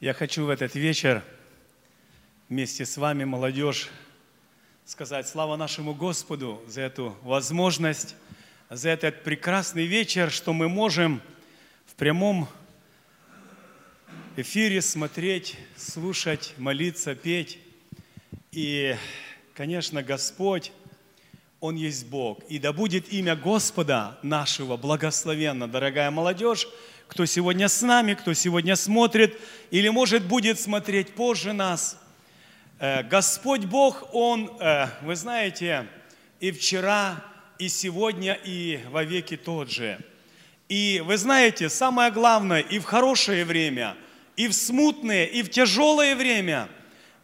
[0.00, 1.22] Я хочу в этот вечер
[2.48, 3.90] вместе с вами, молодежь,
[4.86, 8.16] сказать слава нашему Господу за эту возможность,
[8.70, 11.20] за этот прекрасный вечер, что мы можем
[11.84, 12.48] в прямом
[14.36, 17.58] эфире смотреть, слушать, молиться, петь.
[18.52, 18.96] И,
[19.52, 20.72] конечно, Господь,
[21.60, 22.42] Он есть Бог.
[22.48, 26.66] И да будет имя Господа нашего благословенно, дорогая молодежь,
[27.10, 29.36] кто сегодня с нами, кто сегодня смотрит
[29.72, 31.98] или, может, будет смотреть позже нас.
[32.78, 35.88] Э, Господь Бог, Он, э, вы знаете,
[36.38, 37.24] и вчера,
[37.58, 39.98] и сегодня, и вовеки тот же.
[40.68, 43.96] И вы знаете, самое главное, и в хорошее время,
[44.36, 46.68] и в смутное, и в тяжелое время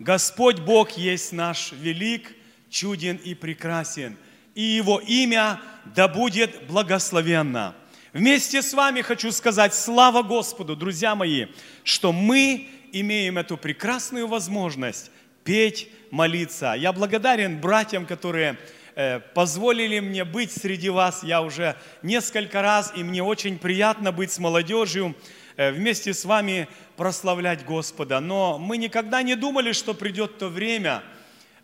[0.00, 2.34] Господь Бог есть наш велик,
[2.70, 4.16] чуден и прекрасен.
[4.56, 5.60] И Его имя
[5.94, 7.76] да будет благословенно.
[8.16, 11.48] Вместе с вами хочу сказать слава Господу, друзья мои,
[11.84, 15.10] что мы имеем эту прекрасную возможность
[15.44, 16.72] петь, молиться.
[16.78, 18.56] Я благодарен братьям, которые
[18.94, 21.24] э, позволили мне быть среди вас.
[21.24, 25.14] Я уже несколько раз, и мне очень приятно быть с молодежью,
[25.58, 28.20] э, вместе с вами прославлять Господа.
[28.20, 31.02] Но мы никогда не думали, что придет то время,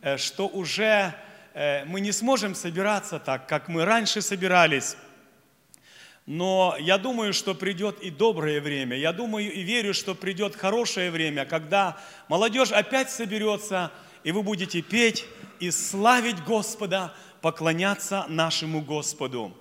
[0.03, 1.15] э, что уже
[1.55, 4.97] мы не сможем собираться так, как мы раньше собирались.
[6.27, 8.97] Но я думаю, что придет и доброе время.
[8.97, 13.91] Я думаю и верю, что придет хорошее время, когда молодежь опять соберется,
[14.23, 15.25] и вы будете петь
[15.59, 19.53] и славить Господа, поклоняться нашему Господу.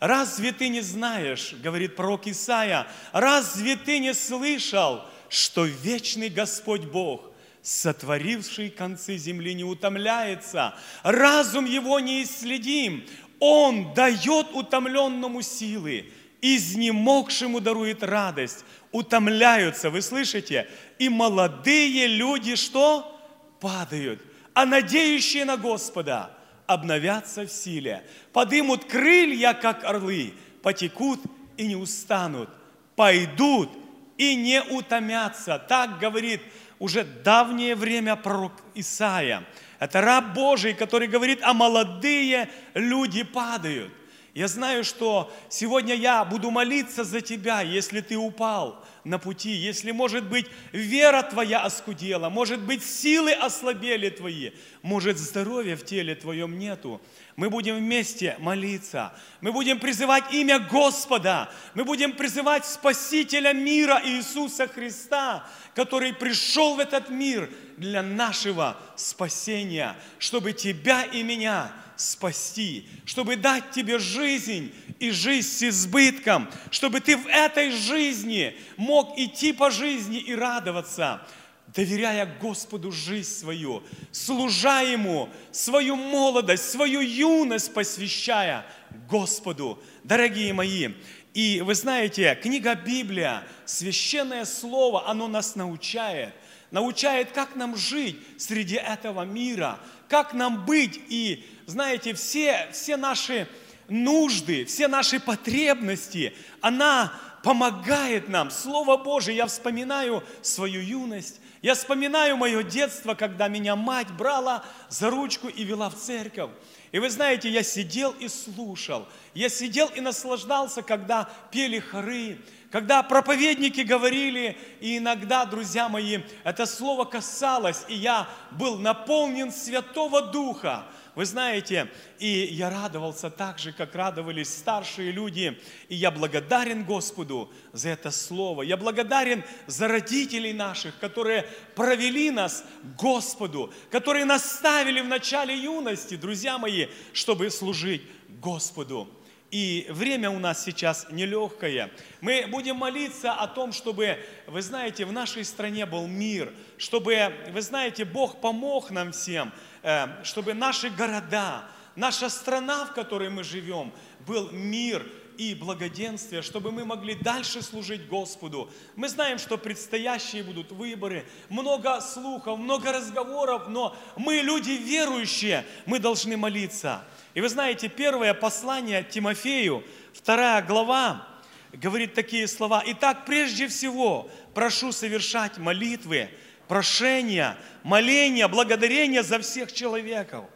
[0.00, 7.30] Разве ты не знаешь, говорит пророк Исаия, разве ты не слышал, что вечный Господь Бог,
[7.62, 13.04] сотворивший концы земли, не утомляется, разум его не исследим,
[13.40, 18.64] он дает утомленному силы, изнемогшему дарует радость.
[18.92, 20.68] Утомляются, вы слышите?
[20.98, 23.20] И молодые люди что?
[23.60, 24.20] Падают.
[24.54, 26.30] А надеющие на Господа
[26.66, 28.04] обновятся в силе.
[28.32, 31.20] Подымут крылья, как орлы, потекут
[31.56, 32.48] и не устанут,
[32.94, 33.70] пойдут
[34.16, 35.58] и не утомятся.
[35.58, 36.40] Так говорит
[36.78, 39.44] уже давнее время пророк Исаия.
[39.78, 43.92] Это раб Божий, который говорит, а молодые люди падают.
[44.34, 49.92] Я знаю, что сегодня я буду молиться за тебя, если ты упал на пути, если,
[49.92, 54.50] может быть, вера твоя оскудела, может быть, силы ослабели твои,
[54.82, 57.00] может, здоровья в теле твоем нету.
[57.36, 64.66] Мы будем вместе молиться, мы будем призывать имя Господа, мы будем призывать Спасителя мира Иисуса
[64.66, 65.46] Христа,
[65.76, 73.70] который пришел в этот мир для нашего спасения, чтобы тебя и меня– спасти, чтобы дать
[73.70, 80.18] тебе жизнь и жизнь с избытком, чтобы ты в этой жизни мог идти по жизни
[80.18, 81.26] и радоваться,
[81.68, 88.66] доверяя Господу жизнь свою, служа Ему свою молодость, свою юность посвящая
[89.08, 89.82] Господу.
[90.04, 90.90] Дорогие мои,
[91.34, 96.32] и вы знаете, книга Библия, священное слово, оно нас научает–
[96.70, 99.78] научает, как нам жить среди этого мира,
[100.08, 101.00] как нам быть.
[101.08, 103.48] И, знаете, все, все наши
[103.88, 107.12] нужды, все наши потребности, она
[107.42, 108.50] помогает нам.
[108.50, 115.10] Слово Божие, я вспоминаю свою юность, я вспоминаю мое детство, когда меня мать брала за
[115.10, 116.50] ручку и вела в церковь.
[116.92, 122.38] И вы знаете, я сидел и слушал, я сидел и наслаждался, когда пели хоры,
[122.70, 130.22] когда проповедники говорили, и иногда, друзья мои, это слово касалось, и я был наполнен Святого
[130.22, 130.86] Духа.
[131.16, 135.58] Вы знаете, и я радовался так же, как радовались старшие люди.
[135.88, 138.60] И я благодарен Господу за это слово.
[138.60, 146.16] Я благодарен за родителей наших, которые провели нас к Господу, которые наставили в начале юности,
[146.16, 149.08] друзья мои, чтобы служить Господу.
[149.56, 151.90] И время у нас сейчас нелегкое.
[152.20, 157.62] Мы будем молиться о том, чтобы, вы знаете, в нашей стране был мир, чтобы, вы
[157.62, 159.50] знаете, Бог помог нам всем,
[159.82, 161.64] э, чтобы наши города,
[161.94, 163.94] наша страна, в которой мы живем,
[164.26, 165.06] был мир
[165.38, 168.70] и благоденствие, чтобы мы могли дальше служить Господу.
[168.94, 175.98] Мы знаем, что предстоящие будут выборы, много слухов, много разговоров, но мы, люди верующие, мы
[175.98, 177.04] должны молиться–
[177.36, 179.84] и вы знаете, первое послание Тимофею,
[180.14, 181.28] вторая глава,
[181.70, 182.82] говорит такие слова.
[182.86, 186.30] Итак, прежде всего, прошу совершать молитвы,
[186.66, 190.46] прошения, моления, благодарения за всех человеков.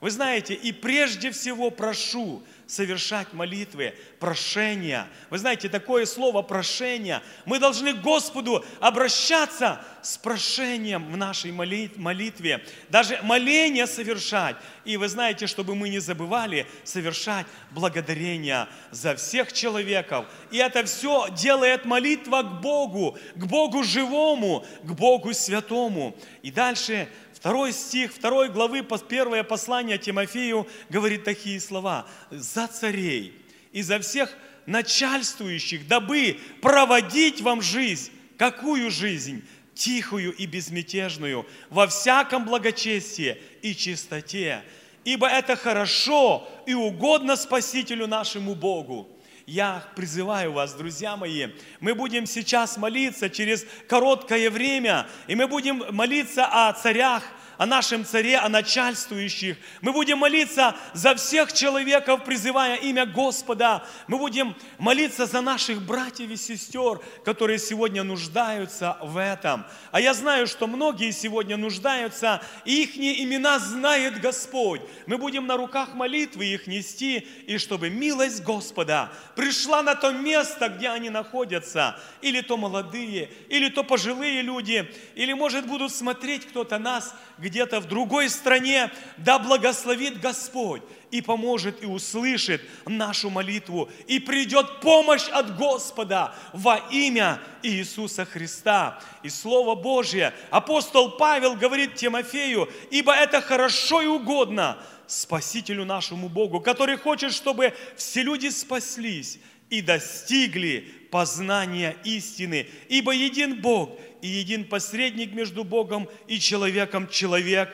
[0.00, 2.42] Вы знаете, и прежде всего прошу
[2.72, 5.06] совершать молитвы, прошения.
[5.28, 7.20] Вы знаете, такое слово прошение.
[7.44, 14.56] Мы должны к Господу обращаться с прошением в нашей молитве, даже моление совершать.
[14.86, 20.24] И вы знаете, чтобы мы не забывали совершать благодарение за всех человеков.
[20.50, 26.16] И это все делает молитва к Богу, к Богу живому, к Богу святому.
[26.42, 27.08] И дальше
[27.42, 32.06] Второй стих второй главы, первое послание Тимофею говорит такие слова.
[32.30, 33.36] «За царей
[33.72, 34.32] и за всех
[34.64, 38.12] начальствующих, дабы проводить вам жизнь».
[38.38, 39.44] Какую жизнь?
[39.74, 44.62] Тихую и безмятежную, во всяком благочестии и чистоте.
[45.02, 49.08] Ибо это хорошо и угодно Спасителю нашему Богу.
[49.46, 51.48] Я призываю вас, друзья мои,
[51.80, 57.24] мы будем сейчас молиться через короткое время, и мы будем молиться о царях,
[57.62, 59.56] о нашем царе, о начальствующих.
[59.82, 63.86] Мы будем молиться за всех человеков, призывая имя Господа.
[64.08, 69.64] Мы будем молиться за наших братьев и сестер, которые сегодня нуждаются в этом.
[69.92, 74.80] А я знаю, что многие сегодня нуждаются, и их имена знает Господь.
[75.06, 80.68] Мы будем на руках молитвы их нести, и чтобы милость Господа пришла на то место,
[80.68, 81.96] где они находятся.
[82.22, 87.14] Или то молодые, или то пожилые люди, или, может, будут смотреть кто-то нас,
[87.52, 94.80] где-то в другой стране, да благословит Господь и поможет и услышит нашу молитву, и придет
[94.80, 98.98] помощь от Господа во имя Иисуса Христа.
[99.22, 106.58] И Слово Божье, апостол Павел говорит Тимофею, ибо это хорошо и угодно Спасителю нашему Богу,
[106.60, 109.38] который хочет, чтобы все люди спаслись
[109.68, 117.68] и достигли познания истины, ибо един Бог и един посредник между Богом и человеком, человек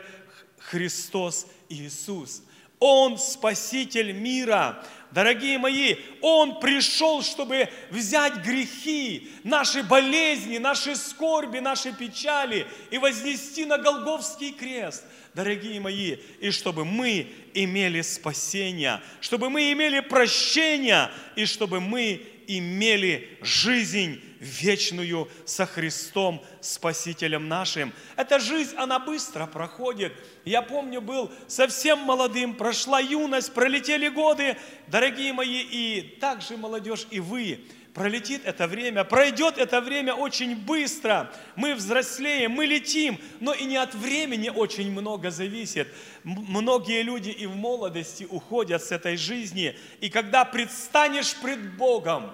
[0.59, 2.43] Христос Иисус.
[2.81, 4.85] Он Спаситель мира.
[5.13, 13.65] Дорогие мои, Он пришел, чтобы взять грехи, наши болезни, наши скорби, наши печали и вознести
[13.65, 15.05] на Голговский крест.
[15.33, 23.39] Дорогие мои, и чтобы мы имели спасение, чтобы мы имели прощение, и чтобы мы имели
[23.43, 27.93] жизнь вечную со Христом, Спасителем нашим.
[28.17, 30.13] Эта жизнь, она быстро проходит.
[30.45, 34.57] Я помню, был совсем молодым, прошла юность, пролетели годы,
[34.89, 37.61] дорогие мои, и также молодежь, и вы–
[37.95, 41.33] Пролетит это время, пройдет это время очень быстро.
[41.57, 45.89] Мы взрослеем, мы летим, но и не от времени очень много зависит.
[46.23, 49.77] Многие люди и в молодости уходят с этой жизни.
[50.01, 52.31] И когда предстанешь пред Богом,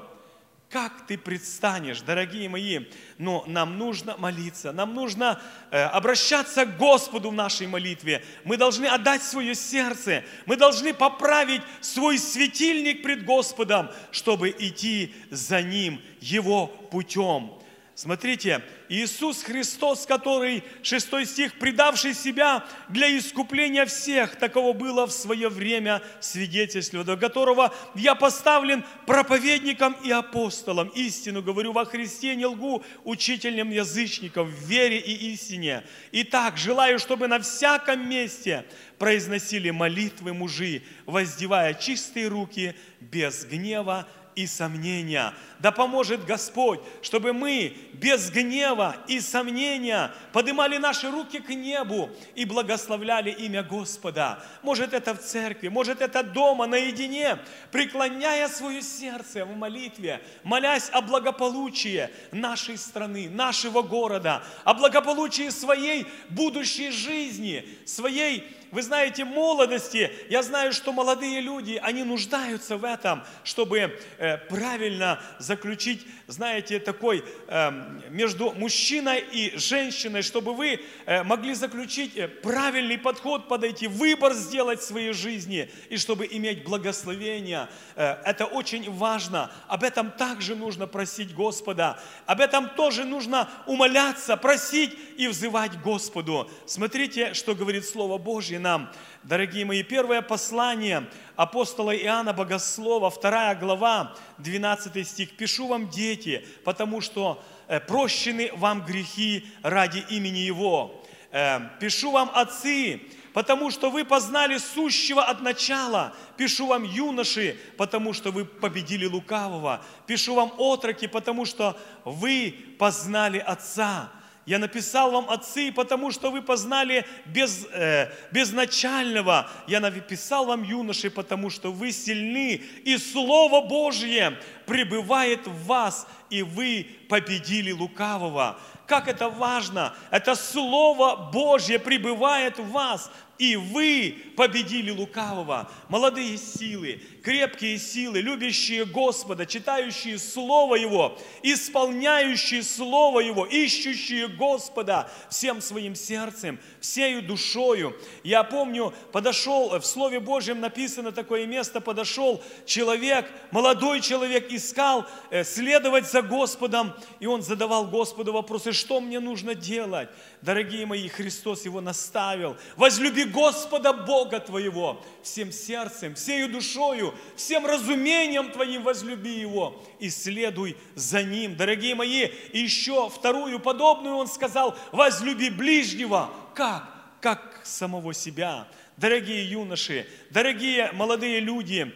[0.71, 2.87] как ты предстанешь, дорогие мои?
[3.19, 5.41] Но нам нужно молиться, нам нужно
[5.71, 8.25] э, обращаться к Господу в нашей молитве.
[8.45, 15.63] Мы должны отдать свое сердце, мы должны поправить свой светильник пред Господом, чтобы идти за
[15.63, 17.53] Ним, Его путем.
[17.97, 25.49] Смотрите, Иисус Христос, который, 6 стих, предавший себя для искупления всех, такого было в свое
[25.49, 30.89] время свидетельство, до которого я поставлен проповедником и апостолом.
[30.89, 35.85] Истину говорю во Христе, не лгу, учителем язычников в вере и истине.
[36.11, 38.65] Итак, желаю, чтобы на всяком месте
[38.99, 45.35] произносили молитвы мужи, воздевая чистые руки без гнева и сомнения.
[45.59, 52.45] Да поможет Господь, чтобы мы без гнева и сомнения поднимали наши руки к небу и
[52.45, 54.43] благословляли имя Господа.
[54.63, 57.39] Может это в церкви, может это дома, наедине,
[57.71, 66.07] преклоняя свое сердце в молитве, молясь о благополучии нашей страны, нашего города, о благополучии своей
[66.29, 68.45] будущей жизни, своей
[68.75, 75.21] вы знаете, молодости, я знаю, что молодые люди, они нуждаются в этом, чтобы э, правильно
[75.39, 77.71] заключить, знаете, такой э,
[78.11, 84.85] между мужчиной и женщиной, чтобы вы э, могли заключить правильный подход, подойти, выбор сделать в
[84.85, 87.69] своей жизни, и чтобы иметь благословение.
[87.95, 89.53] Это очень важно.
[89.69, 92.01] Об этом также нужно просить Господа.
[92.27, 96.51] Об этом тоже нужно умоляться, просить и взывать Господу.
[96.67, 98.91] Смотрите, что говорит Слово Божье нам,
[99.25, 101.07] дорогие мои, первое послание
[101.37, 105.37] апостола Иоанна Богослова, вторая глава, 12 стих.
[105.37, 111.05] «Пишу вам, дети, потому что э, прощены вам грехи ради имени Его.
[111.31, 113.03] Э, пишу вам, отцы,
[113.35, 116.15] потому что вы познали сущего от начала.
[116.39, 119.85] Пишу вам, юноши, потому что вы победили лукавого.
[120.07, 124.11] Пишу вам, отроки, потому что вы познали Отца.
[124.47, 129.49] Я написал вам, отцы, потому что вы познали без, э, безначального.
[129.67, 136.43] Я написал вам, юноши, потому что вы сильны, и Слово Божье пребывает в вас, и
[136.43, 138.59] вы победили лукавого.
[138.87, 139.95] Как это важно!
[140.11, 145.71] Это Слово Божье пребывает в вас и вы победили лукавого.
[145.89, 155.63] Молодые силы, крепкие силы, любящие Господа, читающие Слово Его, исполняющие Слово Его, ищущие Господа всем
[155.63, 157.97] своим сердцем, всею душою.
[158.23, 165.45] Я помню, подошел, в Слове Божьем написано такое место, подошел человек, молодой человек, искал э,
[165.45, 170.11] следовать за Господом, и он задавал Господу вопросы, что мне нужно делать?
[170.43, 172.59] Дорогие мои, Христос его наставил.
[172.77, 180.77] Возлюби Господа Бога твоего всем сердцем, всею душою, всем разумением твоим возлюби Его и следуй
[180.95, 181.57] за Ним.
[181.57, 186.31] Дорогие мои, еще вторую подобную Он сказал, возлюби ближнего.
[186.55, 186.89] Как?
[187.21, 188.69] Как самого себя.
[188.97, 191.93] Дорогие юноши, дорогие молодые люди,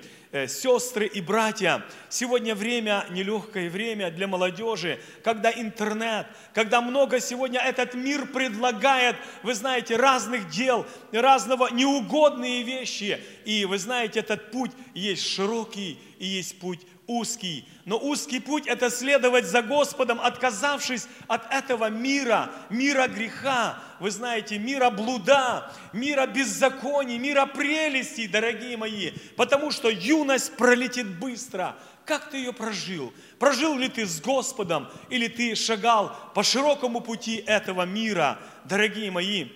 [0.46, 7.94] сестры и братья, сегодня время, нелегкое время для молодежи, когда интернет, когда много сегодня этот
[7.94, 13.20] мир предлагает, вы знаете, разных дел, разного неугодные вещи.
[13.44, 17.66] И вы знаете, этот путь есть широкий и есть путь узкий.
[17.86, 24.58] Но узкий путь– это следовать за Господом, отказавшись от этого мира, мира греха, вы знаете,
[24.58, 29.10] мира блуда, мира беззаконий, мира прелестей, дорогие мои.
[29.36, 31.74] Потому что юность пролетит быстро.
[32.04, 33.12] Как ты ее прожил?
[33.38, 39.48] Прожил ли ты с Господом или ты шагал по широкому пути этого мира, дорогие мои?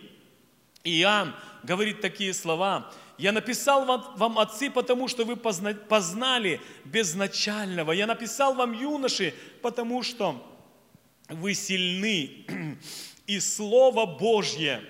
[0.85, 2.91] Иоанн говорит такие слова–
[3.23, 3.85] я написал
[4.17, 7.93] вам, отцы, потому что вы позна, познали безначального.
[7.93, 10.45] Я написал вам, юноши, потому что
[11.29, 12.47] вы сильны,
[13.29, 14.83] и Слово Божье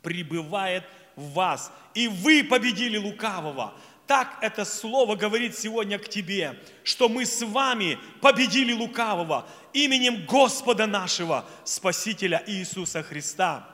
[0.00, 0.84] пребывает
[1.16, 3.74] в вас, и вы победили лукавого.
[4.06, 10.86] Так это слово говорит сегодня к тебе, что мы с вами победили лукавого именем Господа
[10.86, 13.73] нашего, Спасителя Иисуса Христа.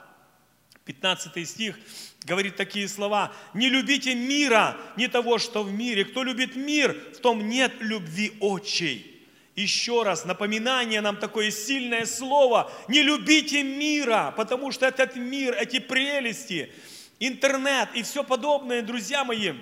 [0.93, 1.79] 15 стих
[2.25, 3.33] говорит такие слова.
[3.55, 6.05] «Не любите мира, не того, что в мире.
[6.05, 9.07] Кто любит мир, в том нет любви отчей».
[9.55, 12.73] Еще раз, напоминание нам такое сильное слово.
[12.89, 16.73] Не любите мира, потому что этот мир, эти прелести,
[17.21, 19.53] интернет и все подобное, друзья мои,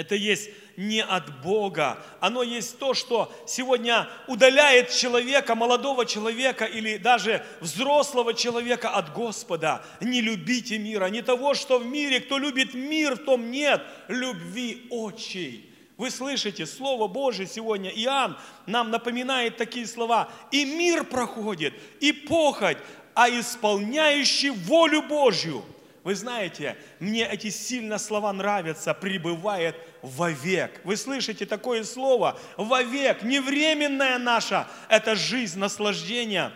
[0.00, 2.02] это есть не от Бога.
[2.20, 9.84] Оно есть то, что сегодня удаляет человека, молодого человека или даже взрослого человека от Господа.
[10.00, 12.20] Не любите мира, не того, что в мире.
[12.20, 15.70] Кто любит мир, в том нет любви отчей.
[15.98, 20.30] Вы слышите, Слово Божие сегодня, Иоанн нам напоминает такие слова.
[20.50, 22.78] И мир проходит, и похоть,
[23.14, 25.62] а исполняющий волю Божью–
[26.02, 30.80] вы знаете, мне эти сильно слова нравятся, пребывает вовек.
[30.84, 32.38] Вы слышите такое слово?
[32.56, 36.52] Вовек, не временная наша, это жизнь, наслаждение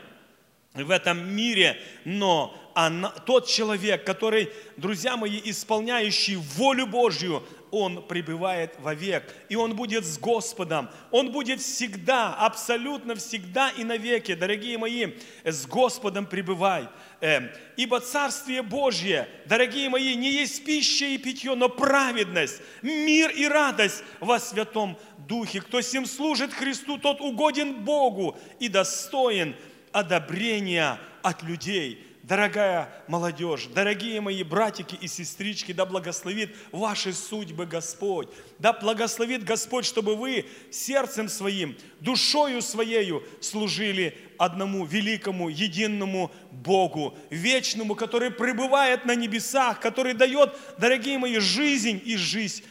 [0.73, 8.75] в этом мире, но она, тот человек, который, друзья мои, исполняющий волю Божью, он пребывает
[8.79, 10.89] вовек, и он будет с Господом.
[11.11, 16.89] Он будет всегда, абсолютно всегда и навеки, дорогие мои, с Господом пребывай.
[17.21, 23.47] Эм, ибо Царствие Божье, дорогие мои, не есть пища и питье, но праведность, мир и
[23.47, 25.61] радость во Святом Духе.
[25.61, 29.57] Кто сим служит Христу, тот угоден Богу и достоин
[29.93, 38.29] одобрения от людей дорогая молодежь, дорогие мои братики и сестрички, да благословит ваши судьбы Господь.
[38.59, 47.95] Да благословит Господь, чтобы вы сердцем своим, душою своею служили одному великому, единому Богу, вечному,
[47.95, 52.65] который пребывает на небесах, который дает, дорогие мои, жизнь и жизнь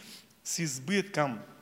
[0.44, 1.42] с избытком–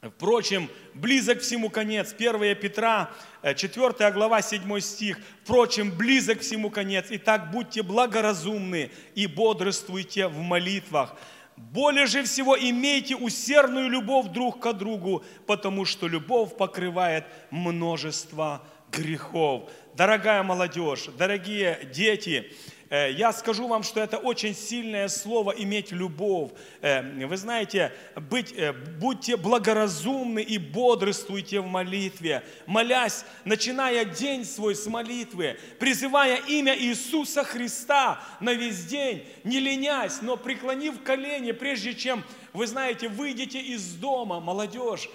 [0.00, 2.14] Впрочем, близок всему конец.
[2.16, 3.10] 1 Петра,
[3.42, 5.18] 4 э, глава, 7 стих.
[5.42, 7.06] Впрочем, близок всему конец.
[7.10, 11.16] Итак, будьте благоразумны и бодрствуйте в молитвах.
[11.56, 18.62] Более же всего имейте усердную любовь друг к другу, потому что любовь покрывает множество
[18.92, 19.68] грехов.
[19.94, 22.52] Дорогая молодежь, дорогие дети,
[22.90, 26.52] я скажу вам, что это очень сильное слово иметь любовь.
[26.80, 34.74] Э, вы знаете, быть, э, будьте благоразумны и бодрствуйте в молитве, молясь, начиная день свой
[34.74, 41.94] с молитвы, призывая имя Иисуса Христа на весь день, не ленясь, но преклонив колени, прежде
[41.94, 45.10] чем вы знаете, выйдете из дома, молодежь,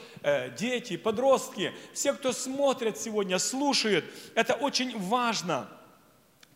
[0.57, 5.67] дети, подростки, все, кто смотрят сегодня, слушают, это очень важно–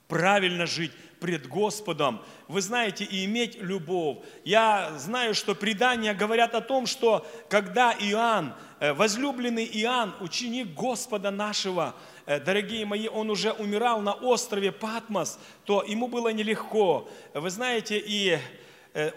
[0.07, 2.21] правильно жить пред Господом.
[2.47, 4.19] Вы знаете, и иметь любовь.
[4.45, 11.31] Я знаю, что предания говорят о том, что когда Иоанн, э, возлюбленный Иоанн, ученик Господа
[11.31, 11.95] нашего,
[12.25, 17.09] э, дорогие мои, он уже умирал на острове Патмос, то ему было нелегко.
[17.33, 18.37] Вы знаете, и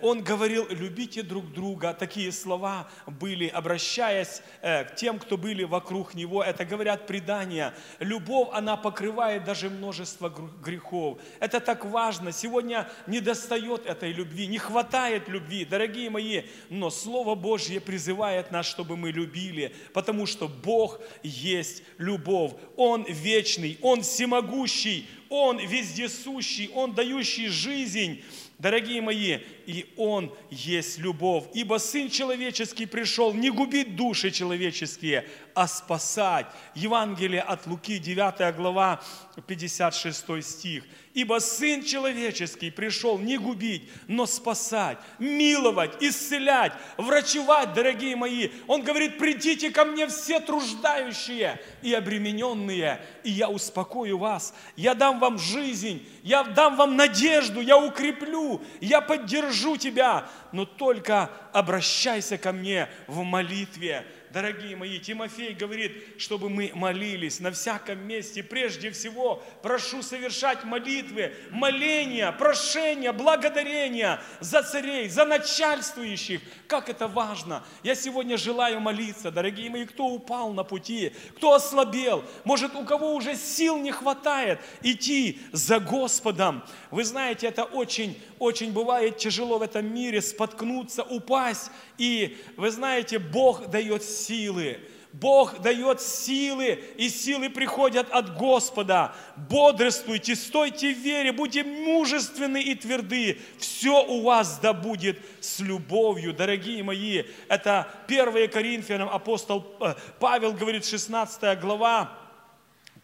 [0.03, 1.95] он говорил, любите друг друга.
[1.95, 6.43] Такие слова были, обращаясь э, к тем, кто были вокруг него.
[6.43, 7.73] Это говорят предания.
[7.99, 10.29] Любовь, она покрывает даже множество
[10.63, 11.19] грехов.
[11.41, 12.31] Это так важно.
[12.31, 16.43] Сегодня не достает этой любви, не хватает любви, дорогие мои.
[16.69, 22.53] Но Слово Божье призывает нас, чтобы мы любили, потому что Бог есть любовь.
[22.77, 28.23] Он вечный, Он всемогущий, Он вездесущий, Он дающий жизнь.
[28.61, 31.45] Дорогие мои, и Он есть любовь.
[31.55, 36.47] Ибо Сын Человеческий пришел не губить души человеческие, а спасать.
[36.75, 39.03] Евангелие от Луки, 9 глава,
[39.47, 40.85] 56 стих.
[41.13, 48.51] Ибо Сын Человеческий пришел не губить, но спасать, миловать, исцелять, врачевать, дорогие мои.
[48.69, 54.55] Он говорит, придите ко мне все труждающие и обремененные, и я успокою вас.
[54.77, 61.29] Я дам вам жизнь, я дам вам надежду, я укреплю, я поддержу тебя, но только
[61.53, 68.43] обращайся ко мне в молитве дорогие мои, Тимофей говорит, чтобы мы молились на всяком месте.
[68.43, 76.41] Прежде всего, прошу совершать молитвы, моления, прошения, благодарения за царей, за начальствующих.
[76.67, 77.65] Как это важно.
[77.83, 83.15] Я сегодня желаю молиться, дорогие мои, кто упал на пути, кто ослабел, может, у кого
[83.15, 86.65] уже сил не хватает идти за Господом.
[86.91, 91.71] Вы знаете, это очень, очень бывает тяжело в этом мире споткнуться, упасть.
[91.99, 94.79] И вы знаете, Бог дает силы.
[95.13, 99.13] Бог дает силы, и силы приходят от Господа.
[99.37, 103.41] Бодрствуйте, стойте в вере, будьте мужественны и тверды.
[103.59, 107.25] Все у вас да будет с любовью, дорогие мои.
[107.49, 112.17] Это 1 Коринфянам апостол э, Павел говорит, 16 глава,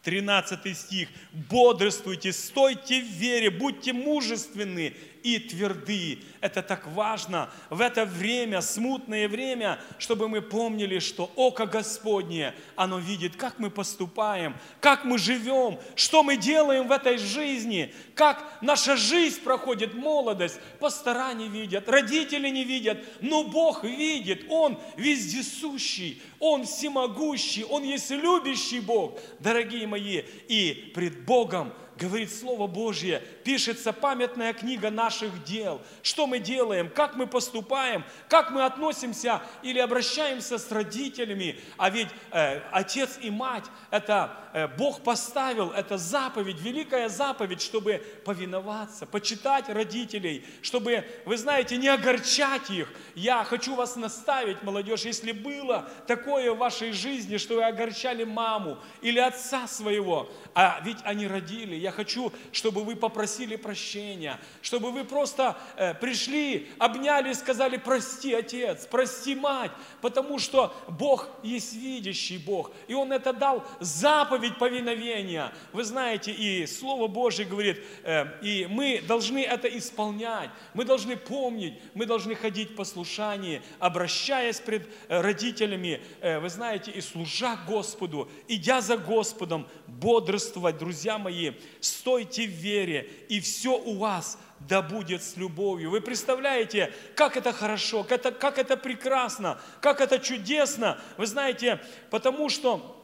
[0.05, 1.09] 13 стих.
[1.33, 4.95] Бодрствуйте, стойте в вере, будьте мужественны
[5.27, 6.21] и тверды.
[6.41, 13.01] Это так важно в это время, смутное время, чтобы мы помнили, что око Господне, оно
[13.01, 18.97] видит, как мы поступаем, как мы живем, что мы делаем в этой жизни, как наша
[18.97, 20.61] жизнь проходит, молодость.
[20.79, 24.45] Пастора не видят, родители не видят, но Бог видит.
[24.49, 30.23] Он вездесущий, Он всемогущий, Он есть любящий Бог, дорогие мои.
[30.47, 35.81] И пред Богом говорит Слово Божье, пишется памятная книга наших дел.
[36.03, 41.59] Что мы делаем, как мы поступаем, как мы относимся или обращаемся с родителями.
[41.77, 48.03] А ведь э, отец и мать, это э, Бог поставил, это заповедь, великая заповедь, чтобы
[48.25, 52.93] повиноваться, почитать родителей, чтобы, вы знаете, не огорчать их.
[53.15, 58.79] Я хочу вас наставить, молодежь, если было такое в вашей жизни, что вы огорчали маму
[59.01, 65.05] или отца своего, а ведь они родили, я хочу, чтобы вы попросили прощения, чтобы вы
[65.05, 69.71] просто э, пришли, обняли и сказали, прости, отец, прости, мать,
[70.01, 75.53] потому что Бог есть видящий Бог, и Он это дал заповедь повиновения.
[75.73, 81.75] Вы знаете, и Слово Божье говорит, э, и мы должны это исполнять, мы должны помнить,
[81.95, 88.81] мы должны ходить в послушании, обращаясь пред э, родителями, вы знаете, и служа Господу, идя
[88.81, 95.37] за Господом, бодрствовать, друзья мои, стойте в вере, и все у вас да будет с
[95.37, 95.91] любовью.
[95.91, 100.99] Вы представляете, как это хорошо, как это, как это прекрасно, как это чудесно.
[101.17, 102.97] Вы знаете, потому что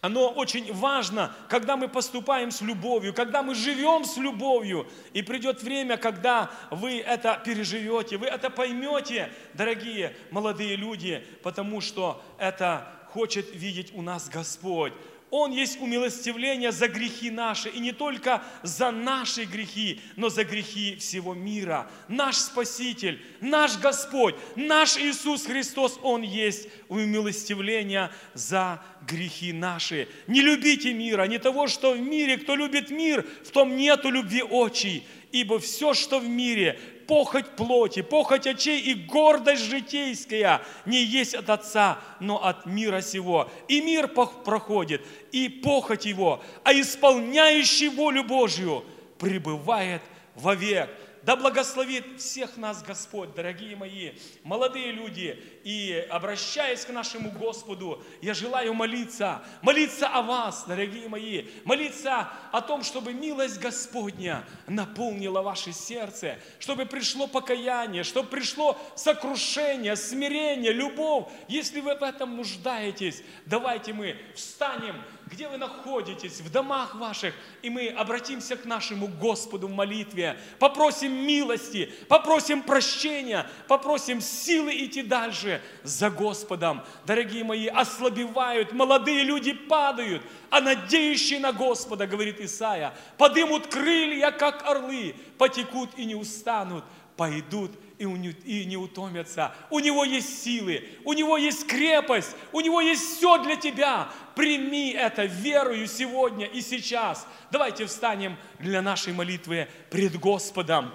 [0.00, 4.86] оно очень важно, когда мы поступаем с любовью, когда мы живем с любовью.
[5.12, 12.22] И придет время, когда вы это переживете, вы это поймете, дорогие молодые люди, потому что
[12.38, 14.94] это хочет видеть у нас Господь.
[15.30, 20.96] Он есть умилостивление за грехи наши, и не только за наши грехи, но за грехи
[20.96, 21.88] всего мира.
[22.08, 30.08] Наш Спаситель, наш Господь, наш Иисус Христос, Он есть умилостивление за грехи наши.
[30.26, 32.36] Не любите мира, не того, что в мире.
[32.36, 35.06] Кто любит мир, в том нету любви очей.
[35.30, 41.50] Ибо все, что в мире, похоть плоти, похоть очей и гордость житейская не есть от
[41.50, 43.50] Отца, но от мира сего.
[43.66, 48.84] И мир проходит, и похоть его, а исполняющий волю Божью
[49.18, 50.02] пребывает
[50.36, 50.88] вовек.
[51.24, 54.12] Да благословит всех нас Господь, дорогие мои,
[54.44, 55.36] молодые люди.
[55.62, 62.62] И обращаясь к нашему Господу, я желаю молиться, молиться о вас, дорогие мои, молиться о
[62.62, 71.28] том, чтобы милость Господня наполнила ваше сердце, чтобы пришло покаяние, чтобы пришло сокрушение, смирение, любовь.
[71.46, 74.96] Если вы в этом нуждаетесь, давайте мы встанем
[75.30, 81.12] где вы находитесь, в домах ваших, и мы обратимся к нашему Господу в молитве, попросим
[81.12, 85.49] милости, попросим прощения, попросим силы идти дальше
[85.82, 86.82] за Господом.
[87.06, 94.66] Дорогие мои, ослабевают, молодые люди падают, а надеющие на Господа, говорит Исаия, подымут крылья, как
[94.68, 96.84] орлы, потекут и не устанут,
[97.16, 99.52] пойдут и не утомятся.
[99.68, 104.08] У Него есть силы, у Него есть крепость, у Него есть все для тебя.
[104.34, 107.26] Прими это верою сегодня и сейчас.
[107.50, 110.94] Давайте встанем для нашей молитвы пред Господом.